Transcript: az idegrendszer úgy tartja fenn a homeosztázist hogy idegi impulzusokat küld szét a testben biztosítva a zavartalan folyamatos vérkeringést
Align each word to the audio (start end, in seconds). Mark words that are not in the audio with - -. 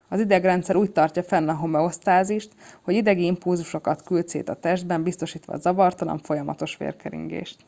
az 0.09 0.19
idegrendszer 0.19 0.75
úgy 0.75 0.91
tartja 0.91 1.23
fenn 1.23 1.49
a 1.49 1.55
homeosztázist 1.55 2.51
hogy 2.81 2.95
idegi 2.95 3.25
impulzusokat 3.25 4.03
küld 4.03 4.27
szét 4.27 4.49
a 4.49 4.55
testben 4.55 5.03
biztosítva 5.03 5.53
a 5.53 5.57
zavartalan 5.57 6.19
folyamatos 6.19 6.77
vérkeringést 6.77 7.59